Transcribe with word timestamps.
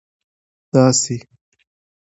داسي 0.73 1.17